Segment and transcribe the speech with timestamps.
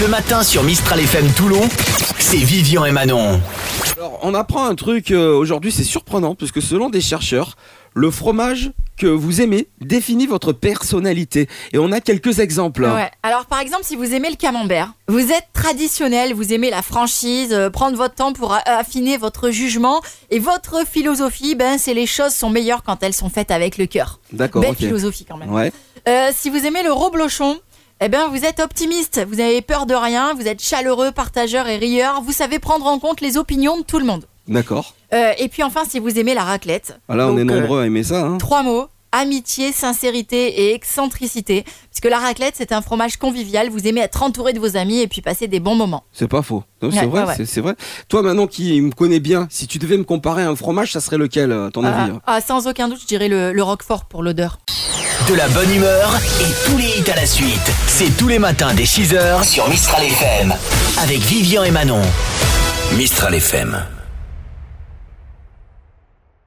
[0.00, 1.62] Le matin sur Mistral FM Toulon,
[2.18, 3.40] c'est Vivian et Manon.
[3.96, 7.56] Alors, on apprend un truc euh, aujourd'hui, c'est surprenant, parce que selon des chercheurs,
[7.94, 11.48] le fromage que vous aimez définit votre personnalité.
[11.72, 12.84] Et on a quelques exemples.
[12.84, 13.10] Ouais.
[13.22, 17.52] Alors par exemple, si vous aimez le camembert, vous êtes traditionnel, vous aimez la franchise,
[17.52, 22.34] euh, prendre votre temps pour affiner votre jugement et votre philosophie, ben c'est les choses
[22.34, 24.20] sont meilleures quand elles sont faites avec le cœur.
[24.32, 25.52] D'accord, Belle philosophie quand même.
[25.52, 25.72] Ouais.
[26.06, 27.58] Euh, si vous aimez le reblochon,
[28.00, 31.76] eh ben vous êtes optimiste, vous avez peur de rien, vous êtes chaleureux, partageur et
[31.78, 34.24] rieur, vous savez prendre en compte les opinions de tout le monde.
[34.48, 34.94] D'accord.
[35.14, 37.60] Euh, et puis enfin, si vous aimez la raclette, Ah, Là, on donc, est euh,
[37.60, 38.20] nombreux à aimer ça.
[38.24, 38.38] hein.
[38.38, 38.86] Trois mots.
[39.12, 41.64] Amitié, sincérité et excentricité.
[41.90, 43.70] Puisque la raclette, c'est un fromage convivial.
[43.70, 46.04] Vous aimez être entouré de vos amis et puis passer des bons moments.
[46.12, 46.64] C'est pas faux.
[46.82, 47.76] C'est Ouais, vrai, ouais, c'est- vrai.
[48.08, 51.00] Toi, maintenant qui me connais bien, si tu devais me comparer à un fromage, ça
[51.00, 52.10] serait lequel, à ton avis?
[52.10, 54.58] hein Ah, ah, sans aucun doute, je dirais le, le roquefort pour l'odeur.
[55.28, 57.72] De la bonne humeur et tous les hits à la suite.
[57.88, 60.54] C'est tous les matins dès 6h sur Mistral FM.
[61.02, 62.00] Avec Vivian et Manon.
[62.92, 63.76] Mistral FM.